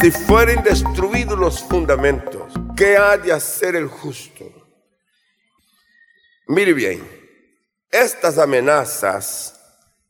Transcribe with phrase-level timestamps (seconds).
[0.00, 4.46] si fueren destruidos los fundamentos, ¿qué ha de hacer el justo?
[6.46, 7.06] Mire bien,
[7.90, 9.60] estas amenazas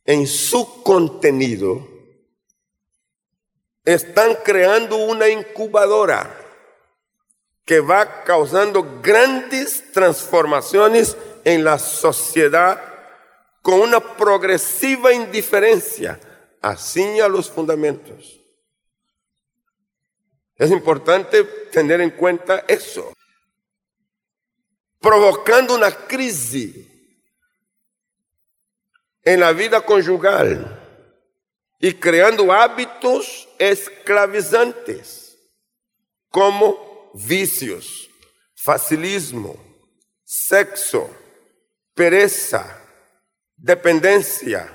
[0.04, 1.88] en su contenido
[3.84, 6.36] están creando una incubadora
[7.64, 12.80] que va causando grandes transformaciones en la sociedad
[13.60, 16.20] con una progresiva indiferencia
[16.62, 18.39] hacia los fundamentos.
[20.60, 21.42] Es importante
[21.72, 23.14] tener en cuenta eso,
[24.98, 26.86] provocando una crisis
[29.22, 30.78] en la vida conyugal
[31.78, 35.38] y creando hábitos esclavizantes
[36.28, 38.10] como vicios,
[38.54, 39.56] facilismo,
[40.22, 41.08] sexo,
[41.94, 42.84] pereza,
[43.56, 44.70] dependencia,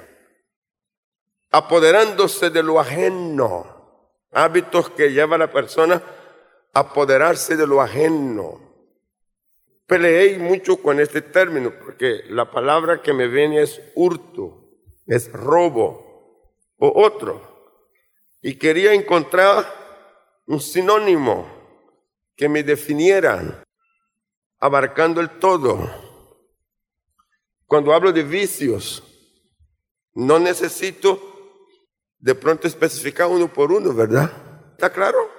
[1.51, 3.74] apoderándose de lo ajeno,
[4.35, 6.03] hábitos que lleva a la persona
[6.73, 8.59] a apoderarse de lo ajeno.
[9.87, 14.71] Peleé mucho con este término porque la palabra que me viene es hurto,
[15.07, 17.79] es robo o otro.
[18.41, 19.65] Y quería encontrar
[20.47, 21.47] un sinónimo
[22.35, 23.63] que me definiera,
[24.59, 25.79] abarcando el todo.
[27.65, 29.01] Cuando hablo de vicios,
[30.13, 31.34] no necesito
[32.25, 34.31] de pronto especificar uno por uno, ¿verdad?
[34.71, 35.31] ¿Está claro?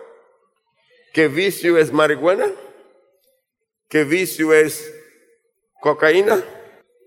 [1.12, 2.46] ¿Qué vicio es marihuana?
[3.88, 4.94] ¿Qué vicio es
[5.80, 6.44] cocaína?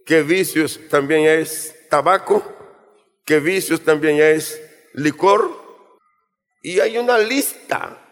[0.05, 2.43] ¿Qué vicios también es tabaco?
[3.23, 4.61] ¿Qué vicios también es
[4.95, 5.49] licor?
[6.61, 8.05] Y hay una lista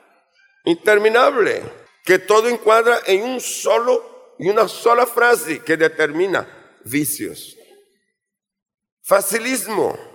[0.63, 1.63] interminable
[2.05, 6.47] que todo encuadra en un solo y una sola frase que determina
[6.85, 7.57] vicios.
[9.03, 10.06] Facilismo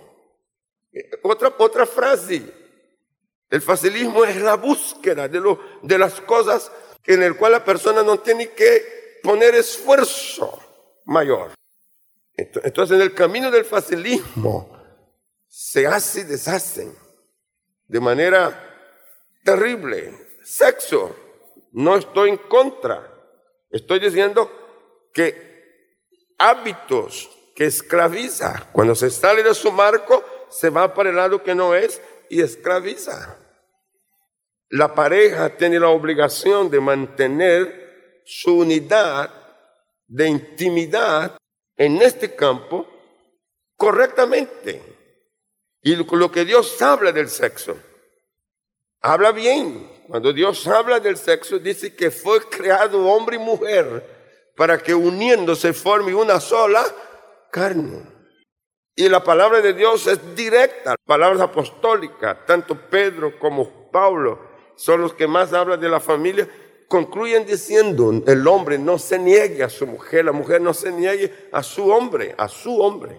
[1.22, 2.42] otra, otra frase.
[3.50, 6.72] El facilismo es la búsqueda de, lo, de las cosas
[7.04, 10.58] en el cual la persona no tiene que poner esfuerzo
[11.04, 11.52] mayor.
[12.34, 14.76] Entonces, en el camino del facilismo
[15.48, 16.94] se hace y deshacen
[17.86, 18.70] de manera
[19.44, 20.18] terrible.
[20.42, 21.14] Sexo,
[21.72, 23.08] no estoy en contra.
[23.70, 24.50] Estoy diciendo
[25.12, 25.52] que
[26.38, 31.54] hábitos que esclaviza, cuando se sale de su marco, se va para el lado que
[31.54, 33.36] no es y esclaviza.
[34.68, 39.30] La pareja tiene la obligación de mantener su unidad
[40.06, 41.36] de intimidad
[41.76, 42.86] en este campo
[43.76, 44.80] correctamente.
[45.82, 47.76] Y lo que Dios habla del sexo,
[49.00, 49.90] habla bien.
[50.06, 55.72] Cuando Dios habla del sexo, dice que fue creado hombre y mujer para que uniéndose
[55.72, 56.84] forme una sola
[57.50, 58.11] carne.
[58.94, 64.38] Y la palabra de Dios es directa, palabras apostólicas, tanto Pedro como Pablo
[64.76, 66.48] son los que más hablan de la familia,
[66.88, 71.48] concluyen diciendo, el hombre no se niegue a su mujer, la mujer no se niegue
[71.52, 73.18] a su hombre, a su hombre.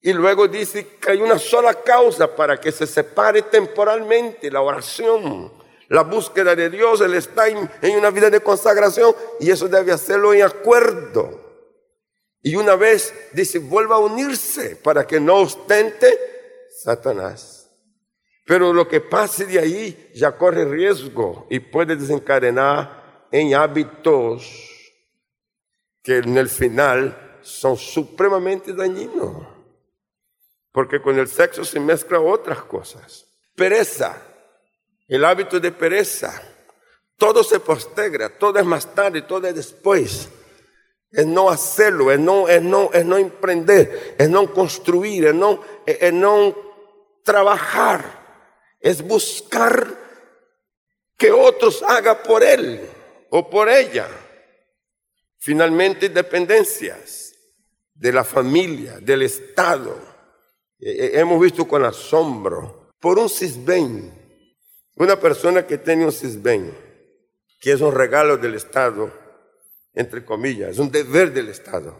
[0.00, 5.52] Y luego dice que hay una sola causa para que se separe temporalmente la oración,
[5.88, 10.32] la búsqueda de Dios, el estar en una vida de consagración, y eso debe hacerlo
[10.32, 11.45] en acuerdo
[12.46, 16.16] y una vez dice, vuelva a unirse para que no ostente
[16.70, 17.68] Satanás.
[18.44, 24.48] Pero lo que pase de ahí ya corre riesgo y puede desencadenar en hábitos
[26.04, 29.44] que en el final son supremamente dañinos.
[30.70, 33.26] Porque con el sexo se mezclan otras cosas.
[33.56, 34.22] Pereza,
[35.08, 36.40] el hábito de pereza.
[37.16, 40.30] Todo se postegra, todo es más tarde, todo es después
[41.16, 45.62] es no hacerlo, es no, es no, es no emprender, es no construir, es no,
[45.86, 46.54] es no
[47.22, 48.04] trabajar,
[48.78, 49.96] es buscar
[51.16, 52.86] que otros hagan por él
[53.30, 54.06] o por ella.
[55.38, 57.32] Finalmente, dependencias
[57.94, 59.98] de la familia, del Estado.
[60.78, 64.12] Eh, eh, hemos visto con asombro por un CISBEN,
[64.96, 66.76] una persona que tiene un CISBEN,
[67.58, 69.25] que es un regalo del Estado
[69.96, 71.98] entre comillas, es un deber del Estado,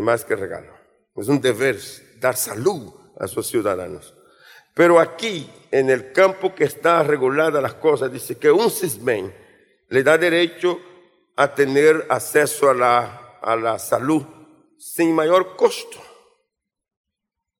[0.00, 0.74] más que regalo,
[1.14, 1.78] es un deber
[2.18, 4.14] dar salud a sus ciudadanos.
[4.74, 9.32] Pero aquí, en el campo que está regulada las cosas, dice que un CISBEN
[9.88, 10.80] le da derecho
[11.36, 14.22] a tener acceso a la, a la salud
[14.78, 15.98] sin mayor costo.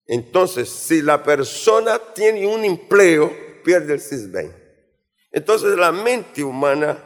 [0.06, 3.30] Entonces, si la persona tiene un empleo,
[3.62, 4.54] pierde el CISBEN.
[5.32, 7.05] Entonces, la mente humana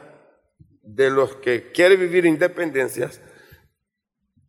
[0.81, 3.21] de los que quieren vivir independencias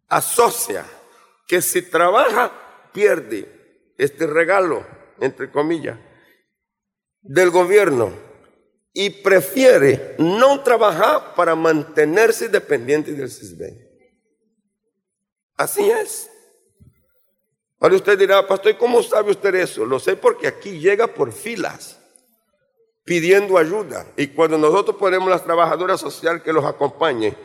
[0.09, 0.85] asocia
[1.47, 2.53] que si trabaja
[2.93, 4.87] pierde este regalo,
[5.21, 5.99] entre comillas,
[7.21, 8.13] del gobierno
[8.93, 13.89] y prefiere no trabajar para mantenerse dependiente del CISBEN.
[15.57, 16.29] Así es.
[17.79, 19.85] Ahora usted dirá, pastor, ¿cómo sabe usted eso?
[19.85, 22.02] Lo sé porque aquí llega por filas
[23.05, 24.07] pidiendo ayuda.
[24.17, 27.37] Y cuando nosotros ponemos las trabajadoras sociales que los acompañen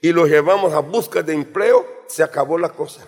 [0.00, 3.06] y los llevamos a busca de empleo, se acabó la cosa.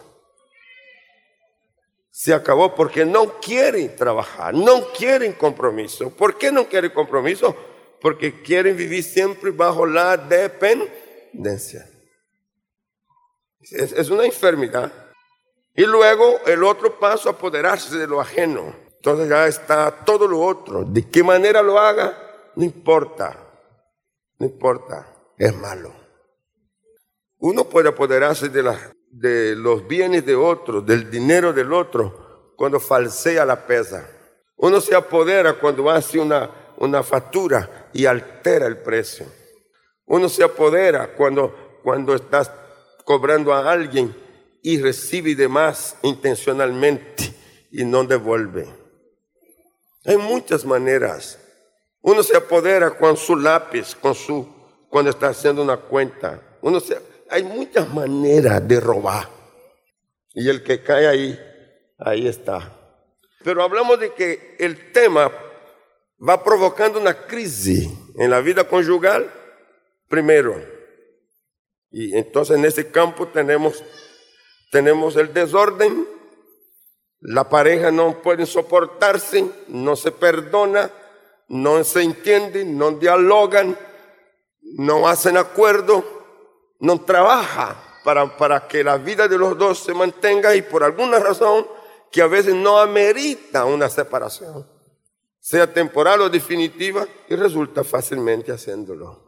[2.11, 6.11] Se acabó porque no quieren trabajar, no quieren compromiso.
[6.11, 7.57] ¿Por qué no quieren compromiso?
[8.01, 11.89] Porque quieren vivir siempre bajo la dependencia.
[13.71, 14.93] Es, una enfermedad.
[15.75, 18.75] Y luego el otro paso, apoderarse de lo ajeno.
[19.03, 20.85] Entonces ya está todo lo otro.
[20.85, 22.17] ¿De qué manera lo haga?
[22.55, 23.37] No importa.
[24.39, 25.13] No importa.
[25.37, 25.93] Es malo.
[27.39, 33.67] Uno puede apoderarse de, los bienes de otro, del dinero del otro, cuando falsea la
[33.67, 34.09] pesa.
[34.55, 39.27] Uno se apodera cuando hace una, una factura y altera el precio.
[40.07, 42.53] Uno se apodera cuando, cuando estás
[43.05, 44.15] cobrando a alguien
[44.63, 47.35] y recibe de más intencionalmente
[47.73, 48.82] y no devuelve.
[50.05, 51.39] Hay muchas maneras.
[52.01, 54.49] Uno se apodera con su lápiz, con su,
[54.89, 56.41] cuando está haciendo una cuenta.
[56.61, 56.99] Uno se,
[57.31, 59.29] hay muchas maneras de robar.
[60.35, 61.39] Y el que cae ahí,
[61.99, 62.77] ahí está.
[63.45, 65.31] Pero hablamos de que el tema
[66.29, 69.31] va provocando una crisis en la vida conyugal,
[70.09, 70.63] primero.
[71.91, 73.83] Y entonces en ese campo tenemos,
[74.71, 76.07] tenemos el desorden,
[77.23, 80.91] la pareja no puede soportarse, no se perdona,
[81.49, 83.79] no se entienden, no dialogan,
[84.61, 86.05] no hacen acuerdo,
[86.81, 91.21] no trabaja para, para que la vida de los dos se mantenga y por alguna
[91.21, 91.67] razón
[92.11, 94.67] que a veces no amerita una separación,
[95.39, 99.23] sea temporal o definitiva, y resulta fácilmente haciéndolo.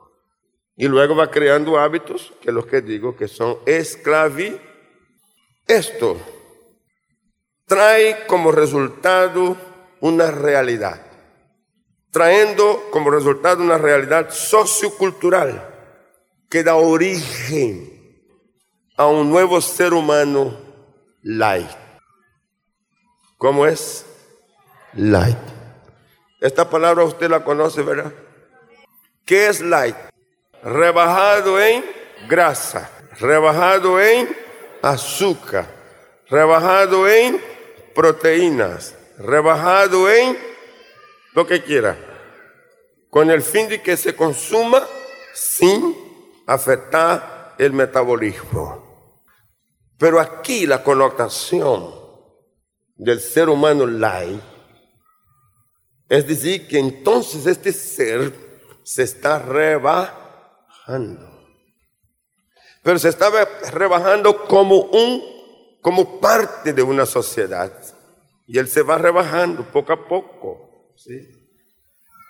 [0.77, 4.61] Y luego va creando hábitos, que los que digo que son esclavi.
[5.67, 6.17] Esto
[7.67, 9.57] trae como resultado
[10.01, 11.01] una realidad,
[12.11, 15.71] trayendo como resultado una realidad sociocultural
[16.49, 17.91] que da origen
[18.97, 20.57] a un nuevo ser humano
[21.23, 21.71] light.
[23.39, 24.07] ¿Cómo es?
[24.95, 25.39] Light.
[26.41, 28.13] Esta palabra usted la conoce, ¿verdad?
[29.25, 29.97] ¿Qué es light?
[30.63, 31.85] Rebajado en
[32.29, 34.29] grasa, rebajado en
[34.83, 35.67] azúcar,
[36.29, 37.54] rebajado en
[37.95, 40.39] proteínas, rebajado en
[41.35, 41.97] lo que quiera,
[43.11, 44.87] con el fin de que se consuma
[45.35, 45.97] sin
[46.47, 49.23] afectar el metabolismo.
[49.99, 51.95] Pero aquí la connotación
[52.97, 54.41] del ser humano light
[56.09, 58.33] es decir, que entonces este ser
[58.83, 61.31] se está rebajando.
[62.83, 63.31] Pero se está
[63.73, 65.34] rebajando como un
[65.85, 67.71] como parte de una sociedad.
[68.47, 70.95] Y él se va rebajando poco a poco.
[70.97, 71.29] ¿sí?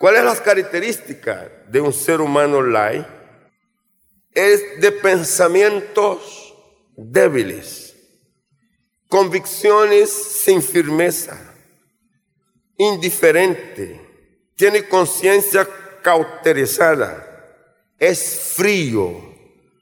[0.00, 3.06] ¿Cuáles las características de un ser humano light?
[4.32, 6.52] Es de pensamientos
[6.96, 7.94] débiles,
[9.08, 11.38] convicciones sin firmeza,
[12.76, 14.00] indiferente,
[14.56, 15.68] tiene conciencia
[16.02, 17.24] cauterizada,
[18.00, 19.12] es frío,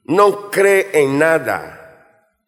[0.05, 1.82] no cree en nada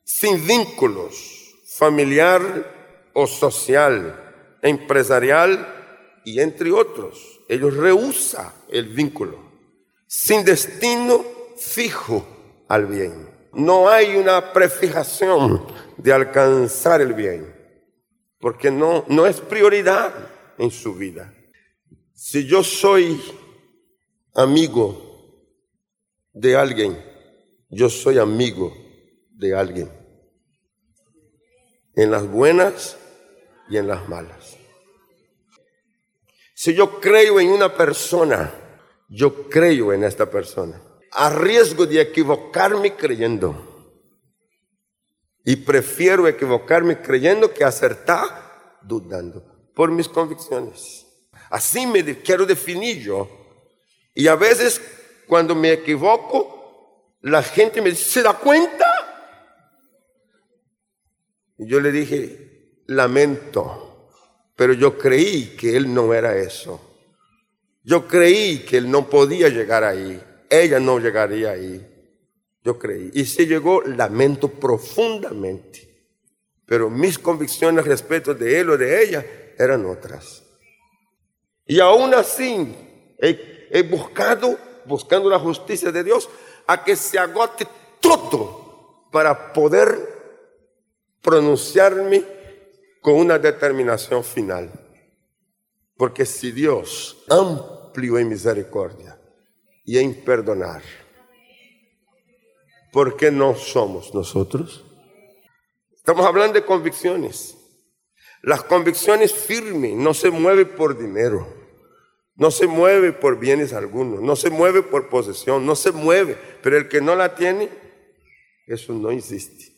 [0.04, 7.40] sin vínculos familiar o social, empresarial y entre otros.
[7.48, 9.38] Ellos rehusan el vínculo,
[10.06, 11.24] sin destino
[11.58, 12.24] fijo
[12.68, 13.28] al bien.
[13.52, 17.54] No hay una prefijación de alcanzar el bien,
[18.38, 20.12] porque no, no es prioridad
[20.58, 21.32] en su vida.
[22.14, 23.20] Si yo soy
[24.34, 25.40] amigo
[26.32, 27.04] de alguien,
[27.68, 28.83] yo soy amigo
[29.34, 29.90] de alguien,
[31.94, 32.96] en las buenas
[33.68, 34.56] y en las malas.
[36.54, 38.52] Si yo creo en una persona,
[39.08, 40.80] yo creo en esta persona,
[41.12, 43.70] a riesgo de equivocarme creyendo.
[45.44, 51.06] Y prefiero equivocarme creyendo que acertar dudando por mis convicciones.
[51.50, 53.28] Así me quiero definir yo.
[54.14, 54.80] Y a veces
[55.26, 58.93] cuando me equivoco, la gente me dice, ¿se da cuenta?
[61.58, 64.10] Y yo le dije, lamento,
[64.56, 66.80] pero yo creí que él no era eso.
[67.82, 70.20] Yo creí que él no podía llegar ahí.
[70.48, 71.86] Ella no llegaría ahí.
[72.62, 73.10] Yo creí.
[73.12, 76.08] Y si llegó, lamento profundamente.
[76.66, 79.26] Pero mis convicciones respecto de él o de ella
[79.58, 80.42] eran otras.
[81.66, 82.74] Y aún así
[83.18, 86.28] he, he buscado, buscando la justicia de Dios,
[86.66, 87.66] a que se agote
[88.00, 90.13] todo para poder
[91.24, 92.22] pronunciarme
[93.00, 94.70] con una determinación final.
[95.96, 99.18] Porque si Dios, amplio en misericordia
[99.84, 100.82] y en perdonar,
[102.92, 104.84] ¿por qué no somos nosotros?
[105.96, 107.56] Estamos hablando de convicciones.
[108.42, 111.46] Las convicciones firmes no se mueven por dinero,
[112.36, 116.76] no se mueve por bienes algunos, no se mueve por posesión, no se mueve, pero
[116.76, 117.70] el que no la tiene,
[118.66, 119.73] eso no existe.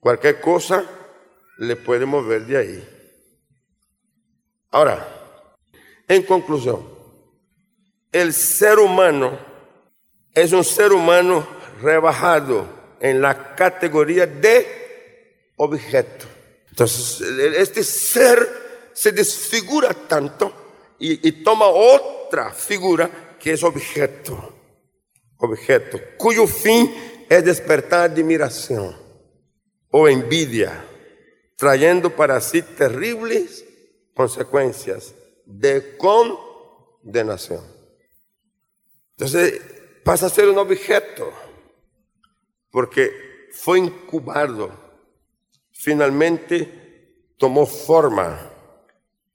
[0.00, 0.82] Cualquier cosa
[1.58, 2.88] le puede mover de ahí.
[4.70, 5.06] Ahora,
[6.08, 6.88] en conclusión,
[8.10, 9.38] el ser humano
[10.34, 11.46] es un ser humano
[11.82, 12.66] rebajado
[12.98, 16.26] en la categoría de objeto.
[16.70, 17.20] Entonces,
[17.56, 20.52] este ser se desfigura tanto
[20.98, 24.54] y, toma otra figura que es objeto.
[25.36, 29.09] Objeto, cuyo fin es despertar admiración
[29.90, 30.84] o envidia,
[31.56, 33.64] trayendo para sí terribles
[34.14, 37.64] consecuencias de condenación.
[39.12, 39.60] Entonces
[40.04, 41.32] pasa a ser un objeto,
[42.70, 44.70] porque fue incubado,
[45.72, 48.50] finalmente tomó forma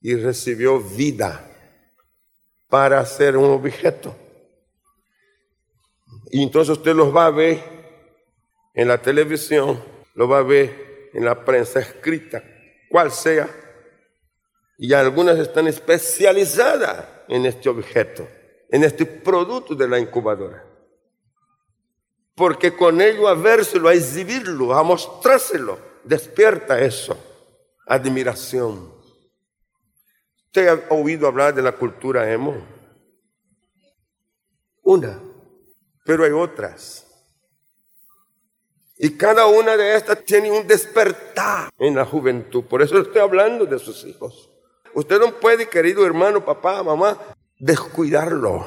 [0.02, 1.52] y recibió vida
[2.70, 4.16] para ser un objeto.
[6.32, 7.64] Y entonces usted los va a ver
[8.74, 9.82] en la televisión,
[10.16, 12.44] lo va a ver en la prensa escrita,
[12.90, 13.48] cual sea
[14.78, 18.28] y algunas están especializadas en este objeto,
[18.70, 20.66] en este producto de la incubadora.
[22.36, 27.18] Porque con ello a vérselo, a exhibirlo, a mostrárselo, despierta eso,
[27.88, 28.94] admiración.
[30.48, 32.56] ¿Usted ha oído hablar de la cultura emo?
[34.84, 35.22] Una,
[36.04, 37.05] pero hay otras.
[38.98, 42.64] Y cada una de estas tiene un despertar en la juventud.
[42.64, 44.50] Por eso estoy hablando de sus hijos.
[44.94, 47.18] Usted no puede, querido hermano, papá, mamá,
[47.60, 48.66] descuidarlo.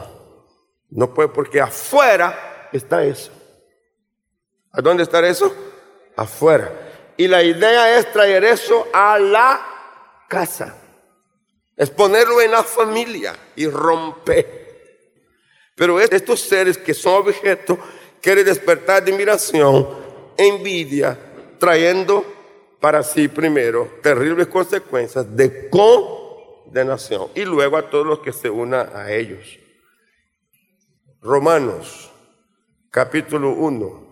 [0.91, 3.33] No puede, porque afuera está eso.
[4.73, 5.55] ¿A dónde está eso?
[6.17, 6.73] Afuera.
[7.17, 9.61] Y la idea es traer eso a la
[10.29, 10.77] casa.
[11.77, 14.59] Es ponerlo en la familia y romper.
[15.75, 17.79] Pero estos seres que son objetos
[18.21, 19.89] quieren despertar admiración,
[20.39, 21.19] envidia,
[21.59, 22.25] trayendo
[22.81, 28.89] para sí primero terribles consecuencias de condenación y luego a todos los que se unan
[28.95, 29.59] a ellos.
[31.21, 32.11] Romanos
[32.91, 34.09] capítulo 1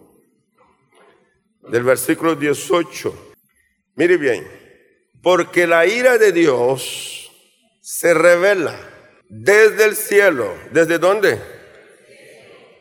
[1.68, 3.32] del versículo 18.
[3.94, 4.46] Mire bien,
[5.22, 7.30] porque la ira de Dios
[7.80, 8.74] se revela
[9.28, 10.54] desde el cielo.
[10.72, 11.40] ¿Desde dónde?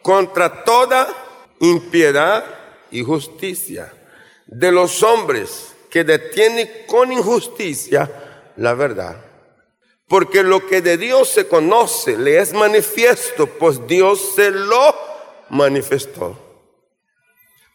[0.02, 1.08] Contra toda
[1.60, 2.65] impiedad
[2.96, 3.92] y justicia
[4.48, 8.10] de los hombres que detiene con injusticia
[8.58, 9.18] la verdad.
[10.08, 14.96] Porque lo que de Dios se conoce le es manifiesto, pues Dios se lo
[15.50, 16.40] manifestó.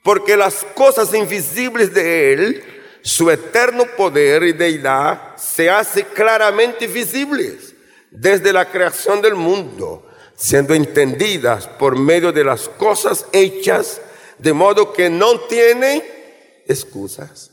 [0.02, 2.64] Porque las cosas invisibles de Él,
[3.02, 7.74] su eterno poder y deidad, se hace claramente visibles
[8.10, 14.00] desde la creación del mundo, siendo entendidas por medio de las cosas hechas,
[14.40, 16.02] de modo que no tienen
[16.66, 17.50] excusas.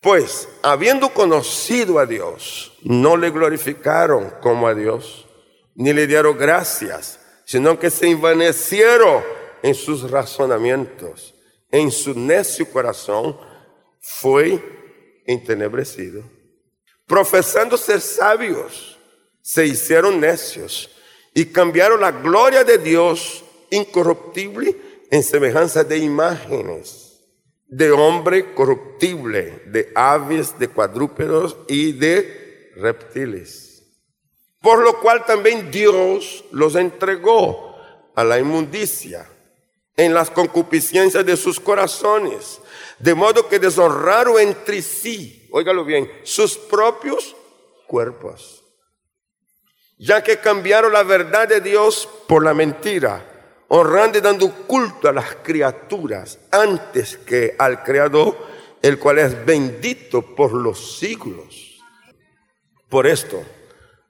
[0.00, 5.26] Pues, habiendo conocido a Dios, no le glorificaron como a Dios,
[5.74, 9.22] ni le dieron gracias, sino que se envanecieron
[9.62, 11.34] en sus razonamientos.
[11.70, 13.38] En su necio corazón
[14.00, 16.22] fue entenebrecido.
[17.06, 18.98] Profesando ser sabios,
[19.40, 20.90] se hicieron necios
[21.32, 27.20] y cambiaron la gloria de Dios incorruptible en semejanza de imágenes
[27.68, 33.84] de hombre corruptible, de aves, de cuadrúpedos y de reptiles.
[34.60, 37.76] Por lo cual también Dios los entregó
[38.16, 39.24] a la inmundicia
[39.96, 42.60] en las concupiscencias de sus corazones,
[42.98, 47.36] de modo que deshonraron entre sí, óigalo bien, sus propios
[47.86, 48.64] cuerpos,
[49.96, 53.30] ya que cambiaron la verdad de Dios por la mentira
[53.76, 58.36] honrando y dando culto a las criaturas antes que al Creador,
[58.80, 61.82] el cual es bendito por los siglos.
[62.88, 63.42] Por esto,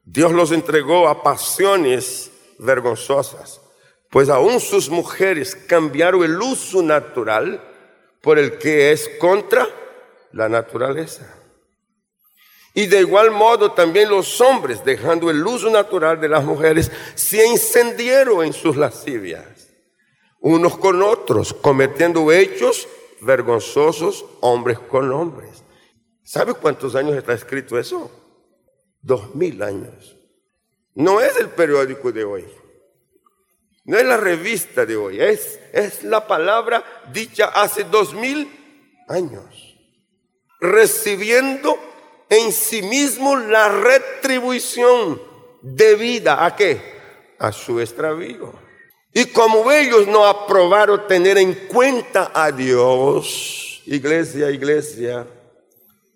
[0.05, 3.63] Dios los entregó a pasiones vergonzosas,
[4.11, 7.63] pues aún sus mujeres cambiaron el uso natural
[8.21, 9.67] por el que es contra
[10.33, 11.25] la naturaleza.
[12.75, 17.47] Y de igual modo también los hombres, dejando el uso natural de las mujeres, se
[17.47, 19.54] encendieron en sus lascivias,
[20.45, 22.87] unos con otros, cometiendo hechos
[23.23, 25.65] vergonzosos hombres con hombres.
[26.23, 28.11] ¿Sabe cuántos años está escrito eso?
[29.01, 30.19] Dos mil años.
[30.95, 32.45] No es el periódico de hoy.
[33.87, 35.19] No es la revista de hoy.
[35.19, 38.47] Es, es la palabra dicha hace dos mil
[39.09, 39.79] años.
[40.61, 41.79] Recibiendo
[42.29, 45.23] en sí mismo la retribución
[45.63, 46.83] debida a qué?
[47.39, 48.64] A su extravío.
[49.17, 55.25] Y como ellos no aprobaron tener en cuenta a Dios, iglesia, iglesia,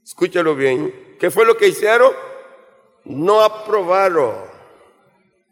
[0.05, 2.13] escúchalo bien, ¿qué fue lo que hicieron?
[3.05, 4.35] No aprobaron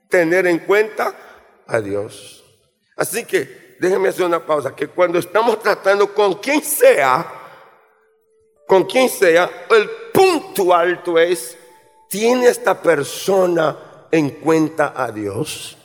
[0.08, 1.14] tener en cuenta
[1.68, 2.44] a Dios.
[2.96, 7.32] Así que déjenme hacer una pausa, que cuando estamos tratando con quien sea,
[8.66, 11.56] con quien sea, el punto alto es,
[12.08, 15.76] ¿tiene esta persona en cuenta a Dios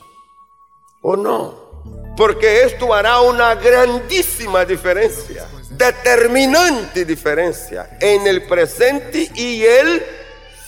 [1.01, 1.71] o no?
[2.15, 10.03] Porque esto hará una grandísima diferencia, determinante diferencia en el presente y el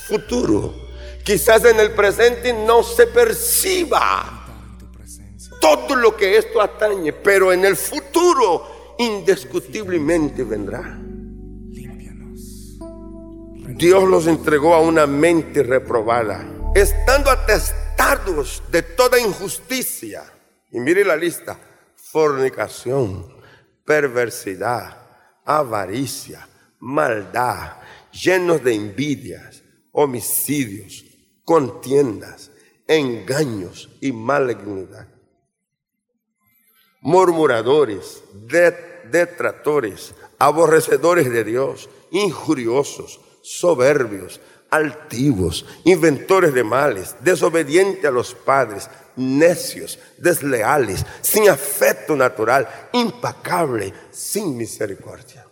[0.08, 0.74] futuro.
[1.24, 4.46] Quizás en el presente no se perciba
[5.62, 11.00] todo lo que esto atañe, pero en el futuro indiscutiblemente vendrá.
[13.76, 17.83] Dios los entregó a una mente reprobada, estando atestados
[18.72, 20.24] de toda injusticia.
[20.72, 21.58] Y mire la lista,
[21.96, 23.28] fornicación,
[23.86, 24.98] perversidad,
[25.46, 26.48] avaricia,
[26.80, 27.78] maldad,
[28.12, 31.06] llenos de envidias, homicidios,
[31.44, 32.52] contiendas,
[32.88, 35.08] engaños y malignidad.
[37.02, 38.24] Murmuradores,
[39.12, 44.40] detractores, aborrecedores de Dios, injuriosos, soberbios,
[44.74, 54.58] altivos, inventores de males, desobedientes a los padres, necios, desleales, sin afecto natural, impacable, sin
[54.58, 55.46] misericordia.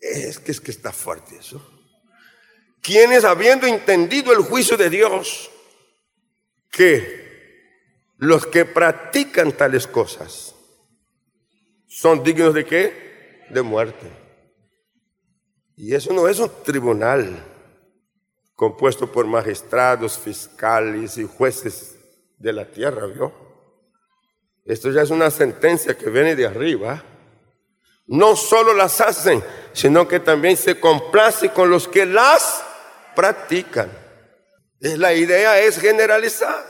[0.00, 1.64] Es que es que está fuerte eso.
[2.80, 5.48] Quienes habiendo entendido el juicio de Dios,
[6.72, 7.22] que
[8.18, 10.56] los que practican tales cosas
[11.86, 13.46] son dignos de qué?
[13.50, 14.21] De muerte.
[15.76, 17.42] Y eso no es un tribunal
[18.54, 21.96] compuesto por magistrados, fiscales y jueces
[22.38, 23.32] de la tierra, ¿vio?
[24.64, 27.02] Esto ya es una sentencia que viene de arriba.
[28.06, 32.62] No solo las hacen, sino que también se complace con los que las
[33.16, 33.90] practican.
[34.80, 36.64] La idea es generalizar.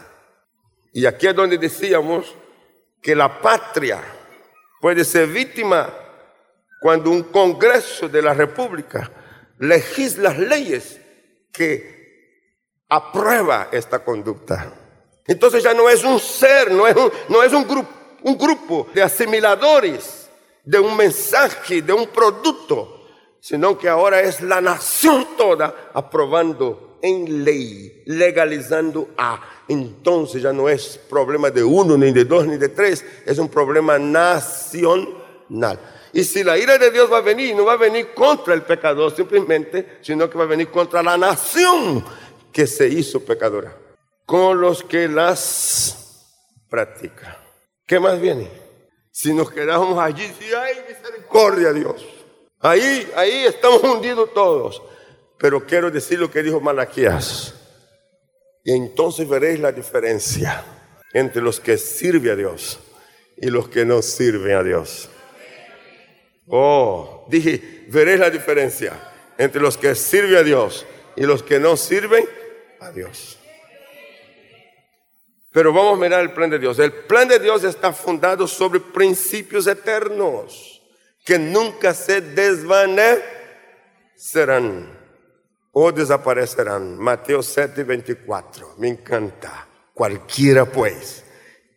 [0.93, 2.35] Y aquí es donde decíamos
[3.03, 4.01] que la patria
[4.81, 5.93] puede ser víctima
[6.83, 9.09] cuando un Congreso de la República
[9.61, 11.01] legisla leyes
[11.53, 14.75] que aprueba esta conducta.
[15.25, 17.89] Entonces ya no es un ser, no es un, no es un, grupo,
[18.25, 20.29] un grupo de asimiladores
[20.65, 23.07] de un mensaje, de un producto,
[23.41, 29.41] sino que ahora es la nación toda aprobando en ley, legalizando a.
[29.69, 33.49] Entonces ya no es problema de uno, ni de dos, ni de tres, es un
[33.49, 35.79] problema nacional.
[36.13, 38.63] Y si la ira de Dios va a venir, no va a venir contra el
[38.63, 42.05] pecador simplemente, sino que va a venir contra la nación
[42.53, 43.75] que se hizo pecadora,
[44.27, 46.27] con los que las
[46.69, 47.39] practica.
[47.87, 48.51] ¿Qué más viene?
[49.11, 52.05] Si nos quedamos allí, si hay misericordia Dios.
[52.61, 54.83] Ahí, ahí estamos hundidos todos.
[55.39, 57.55] Pero quiero decir lo que dijo Malaquías.
[58.65, 60.65] Y entonces veréis la diferencia
[61.13, 62.79] entre los que sirven a Dios
[63.37, 65.09] y los que no sirven a Dios.
[66.55, 68.93] Oh, dije, veréis la diferencia
[69.39, 70.85] entre los que sirven a Dios
[71.17, 72.27] y los que no sirven
[72.79, 73.39] a Dios.
[75.51, 76.79] Pero vamos a mirar el plan de Dios.
[76.79, 80.83] El plan de Dios está fundado sobre principios eternos
[81.25, 84.95] que nunca se desvanecerán
[85.71, 86.99] o desaparecerán.
[86.99, 88.75] Mateo 7, 24.
[88.77, 89.69] Me encanta.
[89.95, 91.25] Cualquiera pues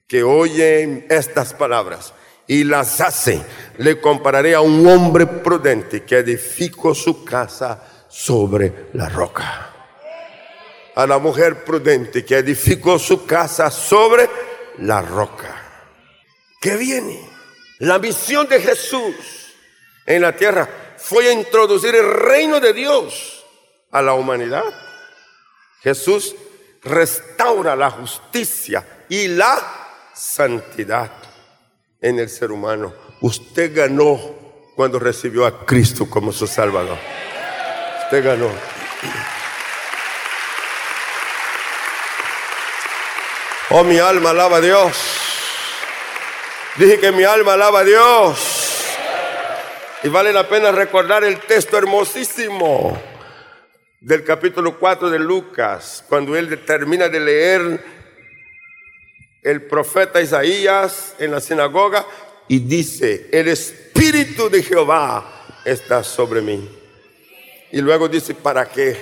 [0.05, 2.13] que oye estas palabras
[2.47, 3.43] y las hace,
[3.77, 9.73] le compararé a un hombre prudente que edificó su casa sobre la roca.
[10.95, 14.29] A la mujer prudente que edificó su casa sobre
[14.79, 15.61] la roca.
[16.61, 17.19] ¿Qué viene?
[17.79, 19.15] La misión de Jesús
[20.05, 23.43] en la tierra fue introducir el reino de Dios
[23.91, 24.63] a la humanidad.
[25.81, 26.35] Jesús
[26.83, 29.57] restaura la justicia y la
[30.13, 31.11] santidad
[32.05, 32.93] en el ser humano.
[33.19, 34.19] Usted ganó
[34.75, 36.99] cuando recibió a Cristo como su Salvador.
[38.03, 38.49] Usted ganó.
[43.71, 44.95] Oh, mi alma alaba a Dios.
[46.75, 48.85] Dije que mi alma alaba a Dios.
[50.03, 52.95] Y vale la pena recordar el texto hermosísimo
[53.99, 57.94] del capítulo 4 de Lucas, cuando él termina de leer
[59.45, 62.03] el profeta Isaías en la sinagoga
[62.47, 66.67] y dice, el Espíritu de Jehová está sobre mí.
[67.71, 68.97] Y luego dice, ¿para qué?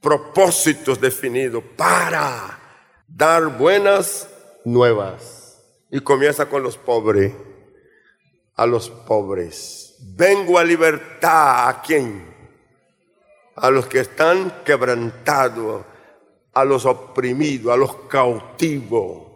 [0.00, 2.58] Propósitos definidos, para
[3.06, 4.28] dar buenas
[4.64, 5.62] nuevas.
[5.88, 7.32] Y comienza con los pobres,
[8.56, 9.94] a los pobres.
[10.00, 12.26] Vengo a libertad a quién?
[13.54, 15.84] A los que están quebrantados,
[16.52, 19.27] a los oprimidos, a los cautivos.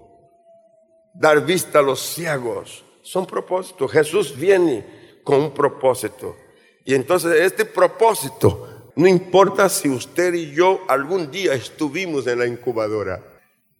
[1.22, 2.84] Dar vista a los ciegos.
[3.00, 3.90] Son propósitos.
[3.92, 6.36] Jesús viene con un propósito.
[6.84, 12.46] Y entonces este propósito, no importa si usted y yo algún día estuvimos en la
[12.46, 13.32] incubadora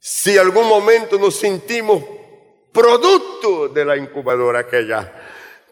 [0.05, 2.03] si algún momento nos sentimos
[2.73, 5.13] producto de la incubadora aquella.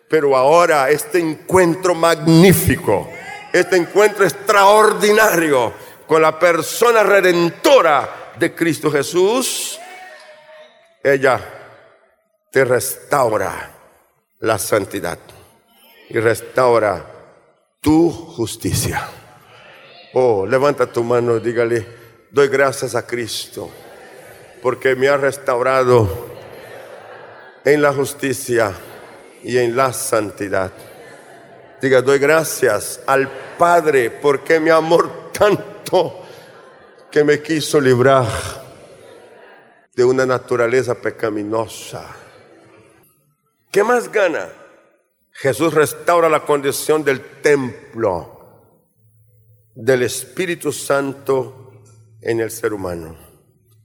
[0.09, 3.11] Pero ahora este encuentro magnífico,
[3.53, 5.73] este encuentro extraordinario
[6.07, 9.81] con la persona redentora de Cristo Jesús,
[11.03, 11.60] ella
[12.51, 13.71] te restaura
[14.41, 15.19] la santidad
[16.09, 17.05] y restaura
[17.81, 19.09] tu justicia.
[20.15, 21.87] Oh, levanta tu mano y dígale,
[22.31, 23.71] doy gracias a Cristo
[24.61, 26.29] porque me ha restaurado
[27.65, 28.73] en la justicia
[29.43, 30.73] y en la santidad.
[31.81, 36.25] Diga, doy gracias al Padre porque me amor tanto
[37.11, 38.27] que me quiso librar
[39.95, 42.17] de una naturaleza pecaminosa.
[43.71, 44.49] ¿Qué más gana?
[45.33, 48.39] Jesús restaura la condición del templo
[49.75, 51.83] del Espíritu Santo
[52.21, 53.17] en el ser humano.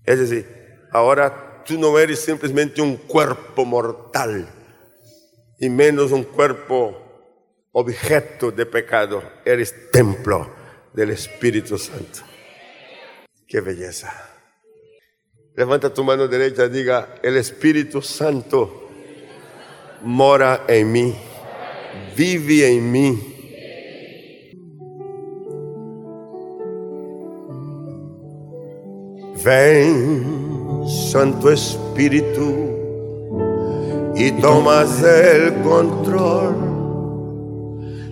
[0.03, 4.47] Es decir, Ahora tú no eres simplemente un cuerpo mortal
[5.59, 9.21] y menos un cuerpo objeto de pecado.
[9.43, 10.49] Eres templo
[10.93, 12.21] del Espíritu Santo.
[13.45, 14.09] Qué belleza.
[15.57, 18.84] Levanta tu mano derecha y diga, el Espíritu Santo
[20.05, 21.15] mora en mí,
[22.15, 23.19] vive en mí.
[29.43, 32.53] Ven Santo Espíritu,
[34.15, 36.55] y tomas el control.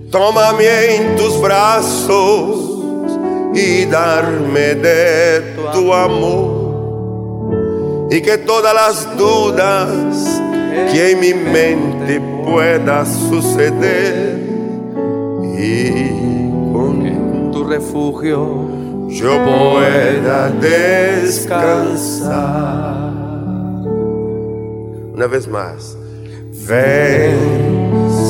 [0.10, 1.40] Tómame en tus
[3.56, 6.64] y darme de tu amor.
[8.12, 10.42] Y que todas las dudas
[10.92, 14.40] que en mi mente pueda suceder
[15.58, 16.10] y
[16.72, 18.68] con tu refugio
[19.10, 21.54] yo pueda descansar.
[25.14, 25.96] Una vez más,
[26.68, 27.36] ven,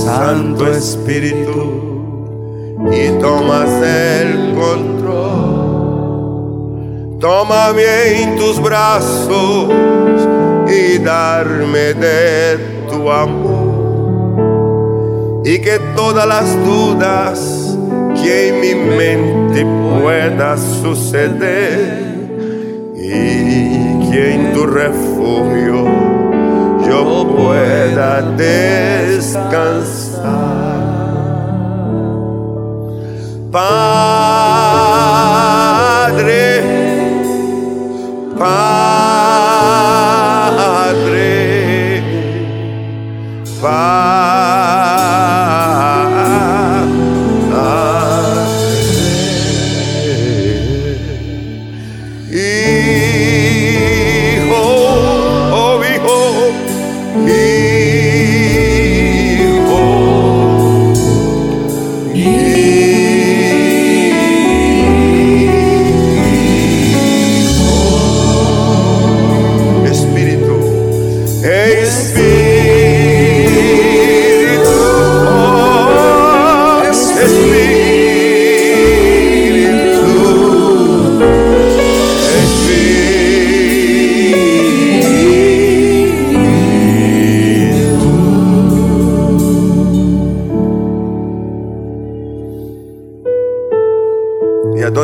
[0.05, 1.83] Santo Espíritu,
[2.91, 5.63] y tomas el control.
[7.19, 9.69] Tómame en tus brazos
[10.73, 12.57] y darme de
[12.89, 13.73] tu amor.
[15.45, 17.77] Y que todas las dudas
[18.21, 22.13] que en mi mente pueda suceder
[22.95, 25.85] y que en tu refugio
[26.87, 29.43] yo pueda descansar.
[33.51, 34.22] Padre,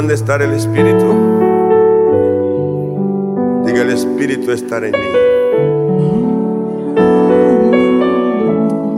[0.08, 1.14] estar el Espíritu?
[3.66, 4.98] Diga el Espíritu estar en mí.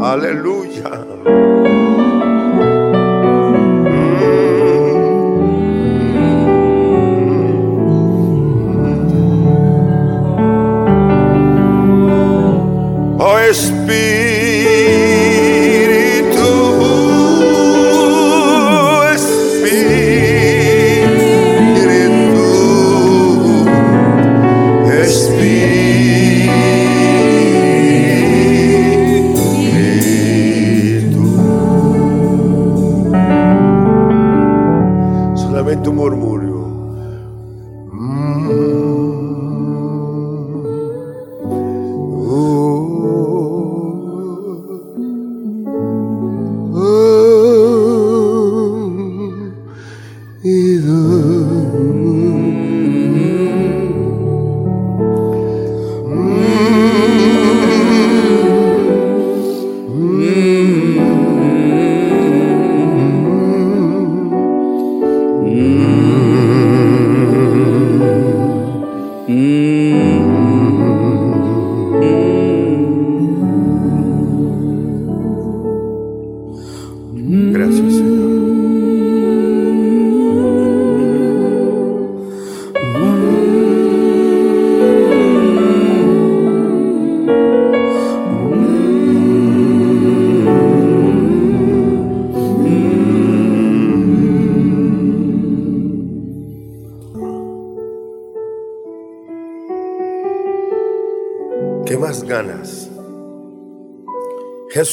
[0.02, 0.61] Aleluya.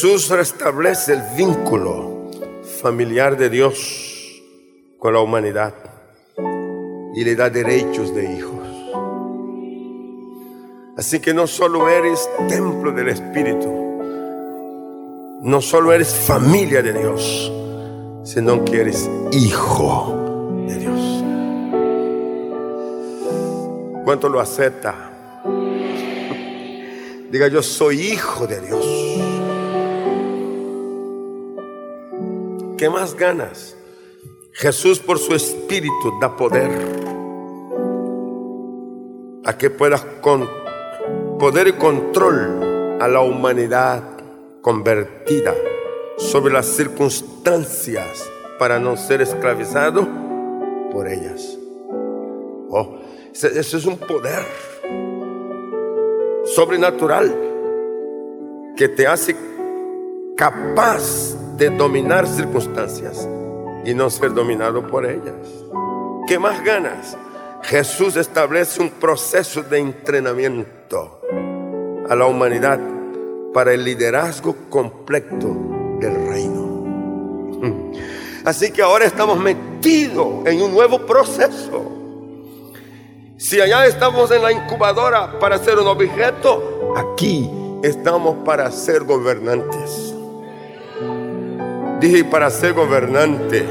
[0.01, 2.31] Jesús restablece el vínculo
[2.81, 4.41] familiar de Dios
[4.97, 5.75] con la humanidad
[7.17, 8.69] y le da derechos de hijos.
[10.97, 13.69] Así que no solo eres templo del Espíritu,
[15.43, 17.53] no solo eres familia de Dios,
[18.23, 21.25] sino que eres hijo de Dios.
[24.05, 24.95] ¿Cuánto lo acepta?
[27.33, 29.28] Diga yo soy hijo de Dios.
[32.79, 33.77] ¿Qué más ganas?
[34.53, 36.71] Jesús por su espíritu da poder
[39.45, 40.49] a que puedas con
[41.41, 44.05] poder y control a la humanidad
[44.61, 45.57] convertida
[46.19, 50.07] sobre las circunstancias para no ser esclavizado
[50.93, 51.59] por ellas.
[52.71, 53.01] Oh,
[53.33, 54.47] eso es un poder
[56.45, 57.35] sobrenatural
[58.77, 59.35] que te hace
[60.37, 63.29] capaz de dominar circunstancias
[63.85, 65.35] y no ser dominado por ellas.
[66.29, 67.17] ¿Qué más ganas?
[67.63, 71.21] Jesús establece un proceso de entrenamiento
[72.09, 72.79] a la humanidad
[73.53, 75.49] para el liderazgo completo
[75.99, 76.79] del reino.
[78.45, 81.93] Así que ahora estamos metidos en un nuevo proceso.
[83.37, 87.51] Si allá estamos en la incubadora para ser un objeto, aquí
[87.83, 90.08] estamos para ser gobernantes.
[92.01, 93.65] Dije, para ser gobernante.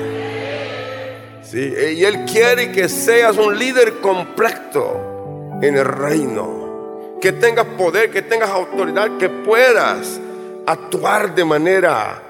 [1.43, 1.73] ¿Sí?
[1.95, 7.17] Y Él quiere que seas un líder completo en el reino.
[7.21, 10.19] Que tengas poder, que tengas autoridad, que puedas
[10.65, 12.21] actuar de manera.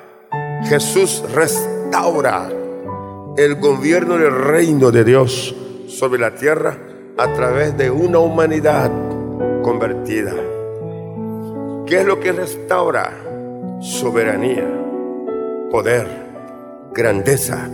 [0.65, 2.49] Jesús restaura
[3.37, 5.55] el gobierno del reino de Dios
[5.87, 6.77] sobre la tierra
[7.17, 8.91] a través de una humanidad
[9.63, 10.33] convertida.
[11.87, 13.13] ¿Qué es lo que restaura?
[13.81, 14.76] Soberanía
[15.71, 16.07] poder,
[16.93, 17.69] grandeza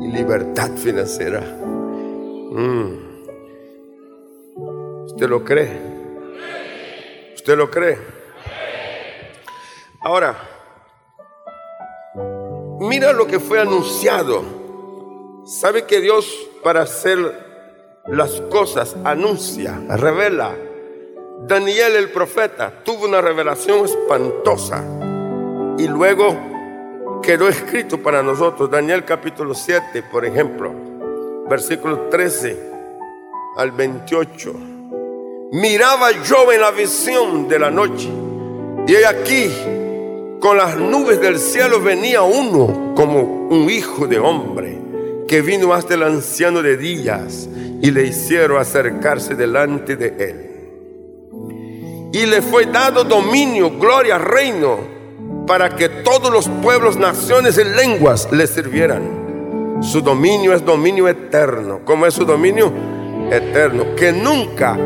[0.00, 1.40] y libertad financiera.
[1.40, 3.06] Mm.
[5.06, 5.78] ¿Usted lo cree?
[7.34, 7.98] ¿Usted lo cree?
[10.00, 10.36] Ahora,
[12.80, 14.44] mira lo que fue anunciado.
[15.46, 17.18] ¿Sabe que Dios para hacer
[18.06, 20.54] las cosas anuncia, revela?
[21.46, 24.82] Daniel el profeta tuvo una revelación espantosa
[25.78, 26.55] y luego
[27.26, 28.70] quedó escrito para nosotros.
[28.70, 30.72] Daniel capítulo 7, por ejemplo,
[31.50, 32.56] versículo 13
[33.56, 34.54] al 28.
[35.50, 38.08] Miraba yo en la visión de la noche
[38.86, 39.50] y aquí
[40.38, 44.78] con las nubes del cielo venía uno como un hijo de hombre
[45.26, 47.48] que vino hasta el anciano de días
[47.82, 50.50] y le hicieron acercarse delante de él.
[52.12, 54.95] Y le fue dado dominio, gloria, reino
[55.46, 59.80] para que todos los pueblos, naciones y lenguas le sirvieran.
[59.80, 61.80] Su dominio es dominio eterno.
[61.84, 62.72] ¿Cómo es su dominio?
[63.30, 64.76] Eterno, que nunca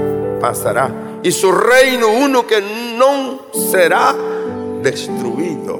[0.40, 1.20] pasará.
[1.22, 2.60] Y su reino uno que
[2.96, 4.14] no será
[4.82, 5.78] destruido.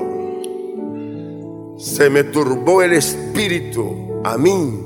[1.78, 4.84] Se me turbó el espíritu a mí,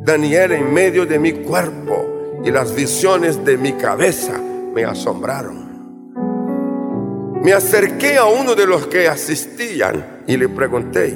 [0.00, 4.40] Daniel, en medio de mi cuerpo, y las visiones de mi cabeza
[4.74, 5.63] me asombraron.
[7.44, 11.14] Me acerqué a uno de los que asistían y le pregunté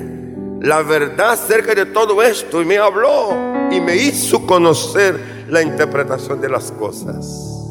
[0.60, 3.30] la verdad acerca de todo esto y me habló
[3.70, 7.64] y me hizo conocer la interpretación de las cosas.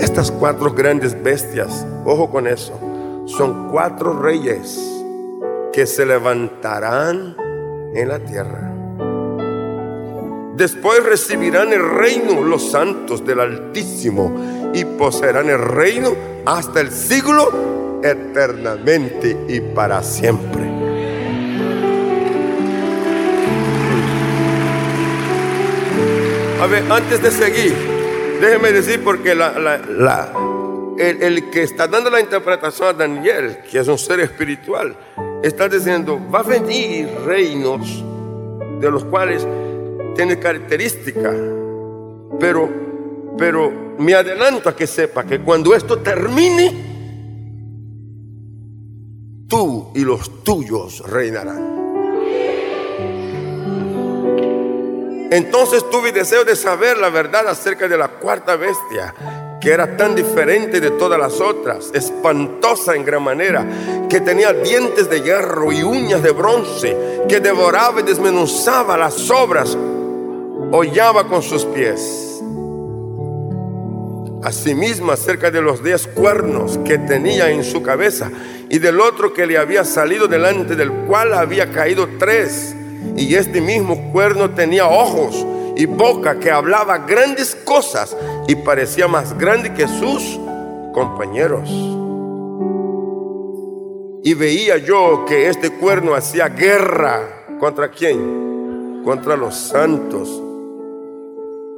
[0.00, 2.72] Estas cuatro grandes bestias, ojo con eso,
[3.26, 4.80] son cuatro reyes
[5.72, 7.36] que se levantarán
[7.94, 8.72] en la tierra.
[10.56, 18.00] Después recibirán el reino los santos del Altísimo y poseerán el reino hasta el siglo
[18.02, 20.62] eternamente y para siempre.
[26.60, 27.74] A ver, antes de seguir,
[28.40, 29.52] déjeme decir porque la,
[30.98, 34.96] el, el, que está dando la interpretación a Daniel, que es un ser espiritual,
[35.42, 38.02] está diciendo, va a venir reinos
[38.80, 39.46] de los cuales
[40.16, 41.34] tiene características,
[42.40, 42.68] pero,
[43.36, 46.94] pero me adelanto a que sepa que cuando esto termine,
[49.48, 51.74] tú y los tuyos reinarán.
[55.30, 59.14] Entonces tuve deseo de saber la verdad acerca de la cuarta bestia,
[59.60, 63.66] que era tan diferente de todas las otras, espantosa en gran manera,
[64.08, 66.96] que tenía dientes de hierro y uñas de bronce,
[67.28, 69.76] que devoraba y desmenuzaba las obras
[70.70, 72.33] hollaba con sus pies.
[74.44, 78.30] Asimismo, acerca de los diez cuernos que tenía en su cabeza
[78.68, 82.76] y del otro que le había salido delante, del cual había caído tres.
[83.16, 88.14] Y este mismo cuerno tenía ojos y boca que hablaba grandes cosas
[88.46, 90.38] y parecía más grande que sus
[90.92, 91.70] compañeros.
[94.22, 99.02] Y veía yo que este cuerno hacía guerra contra quién?
[99.06, 100.43] Contra los santos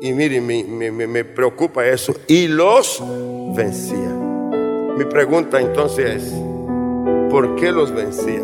[0.00, 2.14] y mire, me, preocupa eso.
[2.26, 3.02] Y los
[3.54, 4.14] vencía.
[4.96, 6.32] Mi pregunta entonces es,
[7.30, 8.42] ¿por qué los vencía?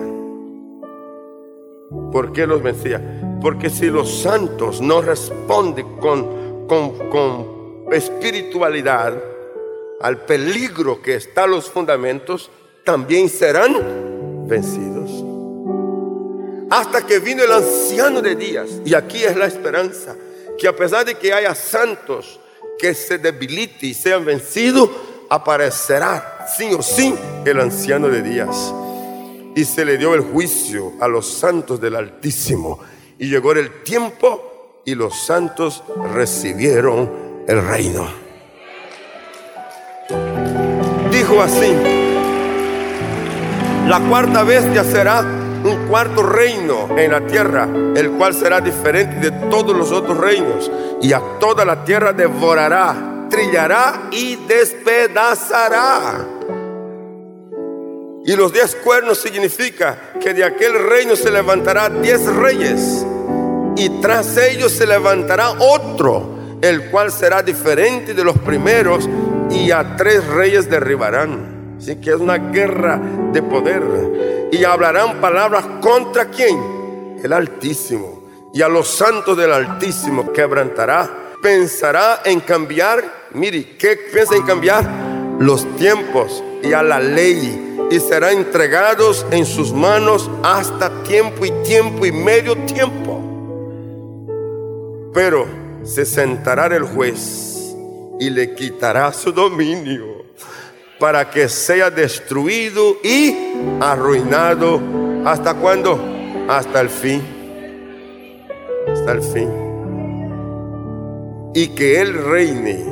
[2.11, 3.39] ¿Por qué los vencía?
[3.41, 9.23] Porque si los santos no responden con, con, con espiritualidad
[10.01, 12.51] al peligro que está a los fundamentos,
[12.85, 15.11] también serán vencidos.
[16.71, 20.17] Hasta que vino el anciano de días, y aquí es la esperanza
[20.59, 22.41] que a pesar de que haya santos
[22.79, 24.91] que se debiliten y sean vencidos,
[25.29, 28.75] aparecerá sí o sí el anciano de días.
[29.55, 32.81] Y se le dio el juicio a los santos del Altísimo.
[33.19, 38.07] Y llegó el tiempo y los santos recibieron el reino.
[41.11, 41.73] Dijo así,
[43.87, 49.49] la cuarta bestia será un cuarto reino en la tierra, el cual será diferente de
[49.49, 50.71] todos los otros reinos,
[51.01, 56.27] y a toda la tierra devorará, trillará y despedazará.
[58.25, 63.05] Y los diez cuernos significa que de aquel reino se levantará diez reyes,
[63.77, 69.09] y tras ellos se levantará otro, el cual será diferente de los primeros,
[69.51, 71.52] y a tres reyes derribarán.
[71.83, 72.97] Así que es una guerra
[73.33, 73.83] de poder
[74.53, 77.19] y hablarán palabras contra quién?
[77.21, 78.23] El Altísimo.
[78.55, 81.33] Y a los santos del Altísimo quebrantará.
[81.43, 84.89] Pensará en cambiar, mire, ¿qué piensa en cambiar?
[85.41, 87.77] Los tiempos y a la ley.
[87.91, 93.21] Y será entregados en sus manos hasta tiempo y tiempo y medio tiempo.
[95.13, 95.47] Pero
[95.83, 97.75] se sentará el juez
[98.21, 100.12] y le quitará su dominio
[101.03, 103.37] para que sea destruido y
[103.81, 104.81] arruinado.
[105.25, 105.99] ¿Hasta cuándo?
[106.49, 107.21] Hasta el fin.
[108.87, 109.51] Hasta el fin.
[111.57, 112.85] Y que Él reine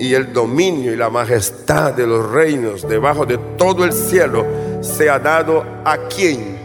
[0.00, 4.44] y el dominio y la majestad de los reinos debajo de todo el cielo
[4.80, 6.58] sea dado a quien?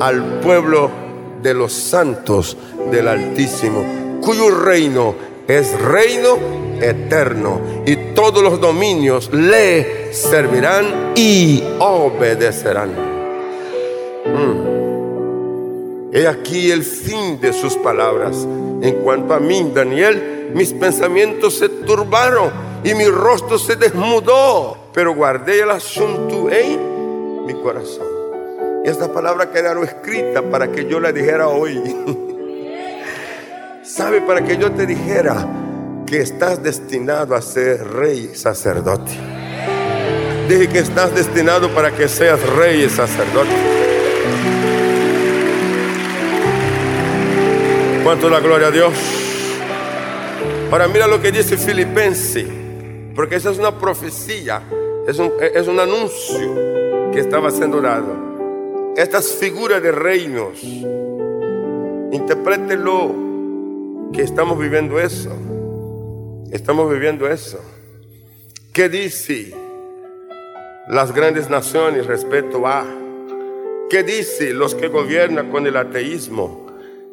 [0.00, 0.90] Al pueblo
[1.40, 2.58] de los santos
[2.92, 5.14] del Altísimo, cuyo reino
[5.48, 12.90] es reino eterno y todos los dominios le servirán y obedecerán.
[14.26, 14.70] Mm.
[16.12, 18.46] He aquí el fin de sus palabras.
[18.82, 22.50] En cuanto a mí, Daniel, mis pensamientos se turbaron
[22.82, 28.06] y mi rostro se desmudó, pero guardé el asunto en mi corazón.
[28.84, 31.80] Y esta palabra quedaron escrita para que yo la dijera hoy.
[33.82, 34.22] ¿Sabe?
[34.22, 35.46] Para que yo te dijera
[36.10, 39.12] que estás destinado a ser rey sacerdote.
[40.48, 43.54] Dije que estás destinado para que seas rey y sacerdote.
[48.02, 48.92] ¿Cuánto la gloria a Dios?
[50.72, 52.48] Ahora mira lo que dice Filipenses,
[53.14, 54.62] porque esa es una profecía,
[55.06, 58.92] es un, es un anuncio que estaba siendo dado.
[58.96, 60.60] Estas figuras de reinos,
[62.10, 63.14] interprételo
[64.12, 65.30] que estamos viviendo eso.
[66.50, 67.60] Estamos viviendo eso.
[68.72, 69.54] ¿Qué dice
[70.88, 72.84] las grandes naciones respecto a?
[73.88, 76.66] ¿Qué dice los que gobiernan con el ateísmo?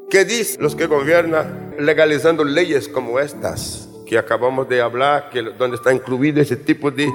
[0.10, 5.78] ¿Qué dice los que gobiernan legalizando leyes como estas que acabamos de hablar, que, donde
[5.78, 7.08] está incluido ese tipo de,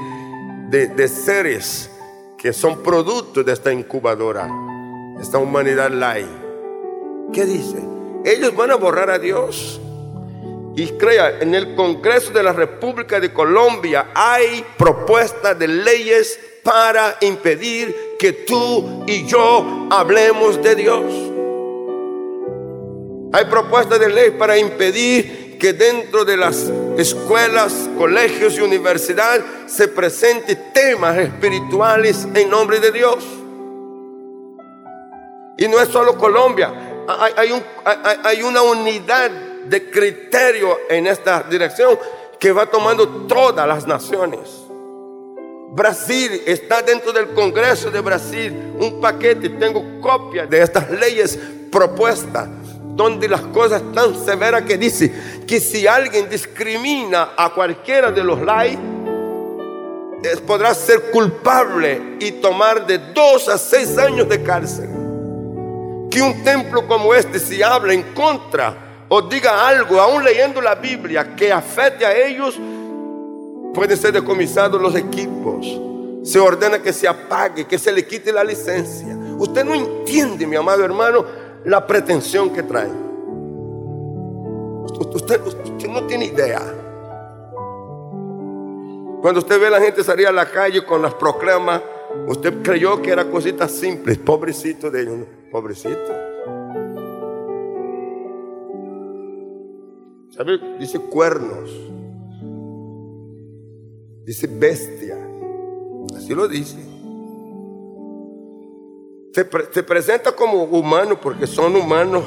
[0.69, 1.91] de, de seres
[2.39, 4.49] que son productos de esta incubadora,
[5.21, 6.29] esta humanidad light.
[7.33, 7.79] ¿Qué dice?
[8.25, 9.82] Ellos van a borrar a Dios.
[10.75, 17.19] Y crea, en el Congreso de la República de Colombia hay propuestas de leyes para
[17.21, 21.05] impedir que tú y yo hablemos de Dios.
[23.35, 29.89] Hay propuestas de ley para impedir que dentro de las escuelas, colegios y universidades se
[29.89, 33.25] presenten temas espirituales en nombre de Dios.
[35.59, 36.73] Y no es solo Colombia,
[37.07, 37.63] hay,
[38.25, 39.31] hay una unidad
[39.67, 41.99] de criterio en esta dirección
[42.39, 44.63] que va tomando todas las naciones.
[45.71, 51.39] Brasil está dentro del Congreso de Brasil un paquete, tengo copias de estas leyes
[51.71, 52.49] propuestas,
[52.95, 55.13] donde las cosas tan severas que dice
[55.47, 58.85] que si alguien discrimina a cualquiera de los laicos,
[60.47, 64.89] podrá ser culpable y tomar de dos a seis años de cárcel.
[66.11, 68.82] Que un templo como este, si habla en contra
[69.15, 72.59] o diga algo, aún leyendo la Biblia, que afecte a ellos,
[73.73, 75.67] Pueden ser decomisados los equipos.
[76.23, 79.17] Se ordena que se apague, que se le quite la licencia.
[79.39, 81.25] Usted no entiende, mi amado hermano,
[81.65, 82.91] la pretensión que trae.
[85.15, 85.41] Usted,
[85.89, 86.61] no tiene idea.
[89.21, 91.81] Cuando usted ve a la gente salir a la calle con las proclamas,
[92.29, 94.19] usted creyó que era cositas simples.
[94.19, 95.19] Pobrecito de ellos.
[95.51, 96.32] Pobrecito.
[100.33, 100.59] ¿Sabe?
[100.79, 101.71] Dice cuernos.
[104.25, 105.19] Dice bestia.
[106.17, 106.79] Así lo dice.
[109.33, 109.45] Se,
[109.83, 112.25] presenta como humano porque son humanos,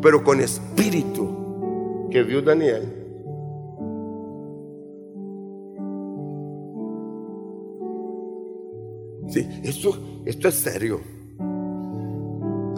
[0.00, 3.04] pero con espíritu que vio Daniel.
[9.28, 11.00] Sí, esto, esto es serio.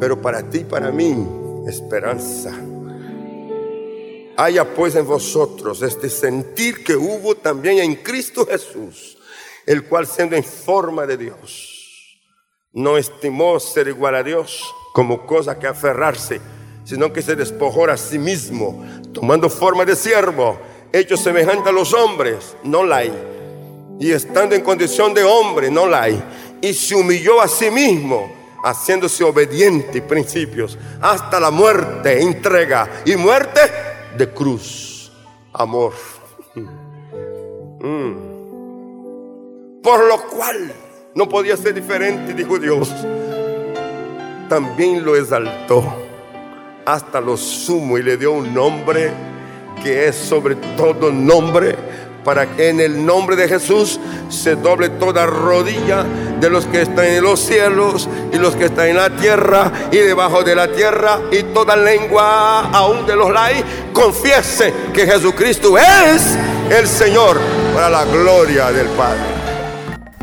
[0.00, 1.14] Pero para ti para mí,
[1.66, 2.52] esperanza.
[4.40, 9.18] Haya pues en vosotros este sentir que hubo también en Cristo Jesús,
[9.66, 12.20] el cual siendo en forma de Dios,
[12.72, 14.62] no estimó ser igual a Dios
[14.94, 16.40] como cosa que aferrarse,
[16.84, 20.56] sino que se despojó a sí mismo, tomando forma de siervo,
[20.92, 23.12] hecho semejante a los hombres, no la hay,
[23.98, 26.22] y estando en condición de hombre, no la hay,
[26.60, 28.32] y se humilló a sí mismo,
[28.62, 33.87] haciéndose obediente principios, hasta la muerte, entrega y muerte
[34.18, 35.12] de cruz,
[35.52, 35.92] amor.
[37.80, 38.28] Mm.
[39.82, 40.74] Por lo cual
[41.14, 42.92] no podía ser diferente, dijo Dios.
[44.48, 45.84] También lo exaltó
[46.84, 49.12] hasta lo sumo y le dio un nombre
[49.82, 51.76] que es sobre todo nombre
[52.24, 53.98] para que en el nombre de Jesús
[54.28, 56.04] se doble toda rodilla
[56.40, 59.96] de los que están en los cielos y los que están en la tierra y
[59.96, 66.36] debajo de la tierra y toda lengua, aún de los laicos, confiese que Jesucristo es
[66.70, 67.38] el Señor
[67.74, 69.37] para la gloria del Padre.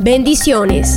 [0.00, 0.96] Bendiciones.